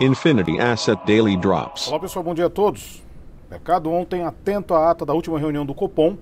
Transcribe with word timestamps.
Infinity 0.00 0.58
Asset 0.58 1.00
Daily 1.06 1.36
Drops. 1.36 1.88
Olá 1.88 1.98
pessoal, 1.98 2.22
bom 2.22 2.34
dia 2.34 2.46
a 2.46 2.50
todos. 2.50 3.02
Mercado 3.50 3.90
ontem 3.90 4.24
atento 4.24 4.74
à 4.74 4.90
ata 4.90 5.06
da 5.06 5.14
última 5.14 5.38
reunião 5.38 5.64
do 5.64 5.74
Copom, 5.74 6.16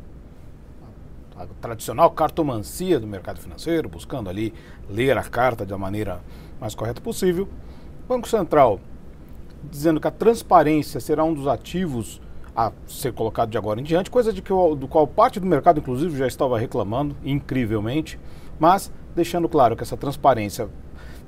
a 1.37 1.47
tradicional 1.61 2.11
cartomancia 2.11 3.01
do 3.01 3.07
mercado 3.07 3.41
financeiro, 3.41 3.89
buscando 3.89 4.31
ali 4.31 4.55
ler 4.89 5.19
a 5.19 5.25
carta 5.25 5.67
da 5.67 5.77
maneira 5.77 6.21
mais 6.61 6.75
correta 6.75 7.01
possível. 7.01 7.49
Banco 8.07 8.29
Central 8.29 8.79
dizendo 9.71 10.01
que 10.01 10.07
a 10.07 10.11
transparência 10.11 11.01
será 11.01 11.25
um 11.25 11.35
dos 11.35 11.47
ativos 11.47 12.21
a 12.55 12.71
ser 12.87 13.13
colocado 13.13 13.51
de 13.51 13.59
agora 13.59 13.81
em 13.81 13.83
diante, 13.83 14.11
coisa 14.11 14.33
de 14.33 14.41
que, 14.41 14.51
do 14.51 14.87
qual 14.87 15.07
parte 15.07 15.41
do 15.41 15.47
mercado, 15.47 15.81
inclusive, 15.81 16.17
já 16.17 16.27
estava 16.27 16.59
reclamando, 16.59 17.17
incrivelmente, 17.25 18.19
mas 18.59 18.93
deixando 19.15 19.49
claro 19.49 19.75
que 19.75 19.83
essa 19.83 19.97
transparência 19.97 20.69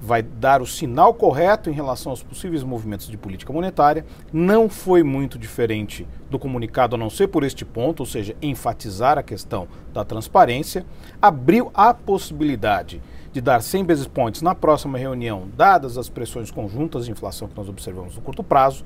vai 0.00 0.22
dar 0.22 0.60
o 0.60 0.66
sinal 0.66 1.14
correto 1.14 1.70
em 1.70 1.72
relação 1.72 2.10
aos 2.10 2.22
possíveis 2.22 2.62
movimentos 2.62 3.08
de 3.08 3.16
política 3.16 3.52
monetária. 3.52 4.04
Não 4.32 4.68
foi 4.68 5.02
muito 5.02 5.38
diferente 5.38 6.06
do 6.30 6.38
comunicado, 6.38 6.94
a 6.94 6.98
não 6.98 7.10
ser 7.10 7.28
por 7.28 7.42
este 7.42 7.64
ponto, 7.64 8.00
ou 8.00 8.06
seja, 8.06 8.36
enfatizar 8.40 9.18
a 9.18 9.22
questão 9.22 9.66
da 9.92 10.04
transparência. 10.04 10.84
Abriu 11.20 11.70
a 11.74 11.94
possibilidade 11.94 13.02
de 13.32 13.40
dar 13.40 13.60
100 13.60 13.84
basis 13.84 14.06
points 14.06 14.42
na 14.42 14.54
próxima 14.54 14.96
reunião, 14.96 15.48
dadas 15.56 15.98
as 15.98 16.08
pressões 16.08 16.50
conjuntas 16.50 17.04
de 17.04 17.12
inflação 17.12 17.48
que 17.48 17.56
nós 17.56 17.68
observamos 17.68 18.16
no 18.16 18.22
curto 18.22 18.42
prazo. 18.42 18.84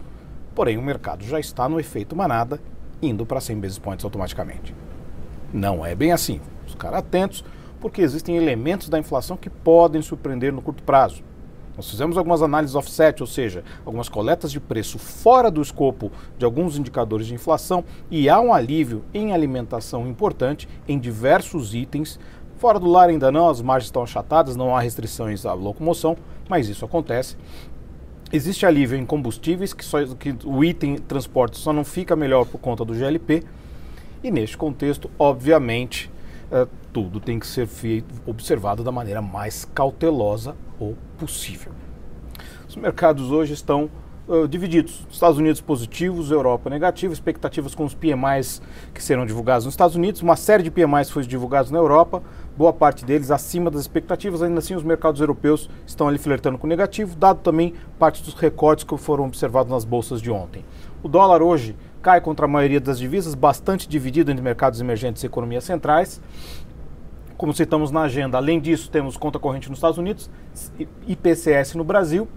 Porém, 0.55 0.77
o 0.77 0.83
mercado 0.83 1.25
já 1.25 1.39
está 1.39 1.69
no 1.69 1.79
efeito 1.79 2.17
manada, 2.17 2.61
indo 3.01 3.25
para 3.25 3.41
100 3.41 3.61
basis 3.61 3.79
points 3.79 4.05
automaticamente. 4.05 4.75
Não 5.53 5.85
é 5.85 5.95
bem 5.95 6.13
assim. 6.13 6.41
Os 6.67 6.75
caras 6.75 6.99
atentos 6.99 7.45
porque 7.81 8.03
existem 8.03 8.37
elementos 8.37 8.89
da 8.89 8.99
inflação 8.99 9.37
que 9.37 9.49
podem 9.49 10.03
surpreender 10.03 10.53
no 10.53 10.63
curto 10.63 10.83
prazo. 10.83 11.23
Nós 11.77 11.89
fizemos 11.89 12.19
algumas 12.19 12.43
análises 12.43 12.77
offset, 12.77 13.23
ou 13.23 13.27
seja, 13.27 13.65
algumas 13.87 14.09
coletas 14.09 14.53
de 14.53 14.61
preço 14.61 14.99
fora 14.99 15.51
do 15.51 15.63
escopo 15.63 16.13
de 16.37 16.45
alguns 16.45 16.77
indicadores 16.77 17.27
de 17.27 17.35
inflação 17.35 17.83
e 18.11 18.29
há 18.29 18.39
um 18.39 18.53
alívio 18.53 19.03
em 19.15 19.33
alimentação 19.33 20.07
importante 20.07 20.69
em 20.87 20.99
diversos 20.99 21.75
itens. 21.75 22.21
Fora 22.59 22.79
do 22.79 22.87
lar 22.87 23.09
ainda 23.09 23.33
não, 23.33 23.49
as 23.49 23.63
margens 23.63 23.87
estão 23.87 24.03
achatadas, 24.03 24.57
não 24.57 24.77
há 24.77 24.81
restrições 24.81 25.47
à 25.47 25.55
locomoção, 25.55 26.19
mas 26.49 26.69
isso 26.69 26.85
acontece. 26.85 27.35
Existe 28.31 28.67
alívio 28.67 28.99
em 28.99 29.07
combustíveis, 29.07 29.73
que, 29.73 29.85
só, 29.85 30.05
que 30.07 30.37
o 30.45 30.63
item 30.63 30.97
transporte 30.99 31.57
só 31.57 31.73
não 31.73 31.85
fica 31.85 32.15
melhor 32.15 32.45
por 32.45 32.59
conta 32.59 32.85
do 32.85 32.95
GLP. 32.95 33.43
E 34.23 34.31
neste 34.31 34.57
contexto, 34.57 35.11
obviamente, 35.19 36.11
é, 36.51 36.67
tudo 36.93 37.21
tem 37.21 37.39
que 37.39 37.47
ser 37.47 37.67
feito, 37.67 38.13
observado 38.27 38.83
da 38.83 38.91
maneira 38.91 39.23
mais 39.23 39.65
cautelosa 39.65 40.57
ou 40.79 40.97
possível. 41.19 41.73
Os 42.69 42.77
mercados 42.77 43.31
hoje 43.31 43.53
estão 43.53 43.91
uh, 44.29 44.47
divididos. 44.47 45.07
Estados 45.11 45.39
Unidos 45.39 45.61
positivos, 45.61 46.31
Europa 46.31 46.71
negativa, 46.71 47.13
expectativas 47.13 47.75
com 47.75 47.85
os 47.85 47.95
PMIs 47.95 48.63
que 48.95 49.03
serão 49.03 49.27
divulgados 49.27 49.65
nos 49.65 49.75
Estados 49.75 49.97
Unidos, 49.97 50.23
uma 50.23 50.37
série 50.37 50.63
de 50.63 50.71
PMIs 50.71 51.11
foi 51.11 51.25
divulgados 51.25 51.71
na 51.71 51.79
Europa, 51.79 52.23
boa 52.57 52.73
parte 52.73 53.05
deles 53.05 53.31
acima 53.31 53.71
das 53.71 53.83
expectativas, 53.83 54.43
ainda 54.43 54.61
assim 54.61 54.75
os 54.75 54.85
mercados 54.85 55.21
europeus 55.21 55.69
estão 55.87 56.09
ali 56.09 56.19
flertando 56.19 56.59
com 56.59 56.67
negativo, 56.67 57.17
dado 57.17 57.41
também 57.41 57.75
parte 57.99 58.23
dos 58.23 58.35
recortes 58.35 58.85
que 58.85 58.97
foram 58.97 59.25
observados 59.27 59.71
nas 59.71 59.85
bolsas 59.85 60.21
de 60.21 60.31
ontem. 60.31 60.65
O 61.03 61.09
dólar 61.09 61.43
hoje 61.43 61.75
cai 62.03 62.21
contra 62.21 62.47
a 62.47 62.49
maioria 62.49 62.81
das 62.81 62.99
divisas, 62.99 63.35
bastante 63.35 63.89
dividido 63.89 64.31
entre 64.31 64.43
mercados 64.43 64.81
emergentes 64.81 65.23
e 65.23 65.27
economias 65.27 65.65
centrais. 65.65 66.21
Como 67.37 67.55
citamos 67.55 67.91
na 67.91 68.03
agenda, 68.03 68.37
além 68.37 68.61
disso, 68.61 68.91
temos 68.91 69.17
conta 69.17 69.39
corrente 69.39 69.69
nos 69.69 69.79
Estados 69.79 69.99
Unidos, 69.99 70.31
IPCS 71.07 71.75
no 71.75 71.85
Brasil 71.85 72.29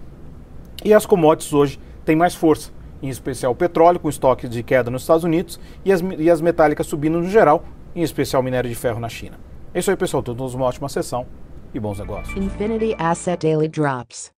e 0.82 0.92
as 0.92 1.04
commodities 1.06 1.52
hoje 1.52 1.80
têm 2.04 2.16
mais 2.16 2.34
força, 2.34 2.70
em 3.02 3.08
especial 3.08 3.52
o 3.52 3.54
petróleo, 3.54 4.00
com 4.00 4.08
estoque 4.08 4.48
de 4.48 4.62
queda 4.62 4.90
nos 4.90 5.02
Estados 5.02 5.24
Unidos 5.24 5.60
e 5.84 5.92
as, 5.92 6.00
e 6.18 6.30
as 6.30 6.40
metálicas 6.40 6.86
subindo 6.86 7.20
no 7.20 7.28
geral, 7.28 7.64
em 7.94 8.02
especial 8.02 8.42
minério 8.42 8.68
de 8.68 8.76
ferro 8.76 8.98
na 8.98 9.08
China. 9.08 9.38
É 9.72 9.78
isso 9.78 9.90
aí, 9.90 9.96
pessoal. 9.96 10.22
Todos 10.22 10.54
uma 10.54 10.64
ótima 10.64 10.88
sessão 10.88 11.26
e 11.72 11.80
bons 11.80 11.98
negócios. 11.98 12.36
Infinity 12.36 12.94
Asset 12.98 13.46
Daily 13.46 13.68
Drops. 13.68 14.33